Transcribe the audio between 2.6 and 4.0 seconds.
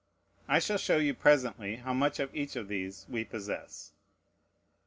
these we possess.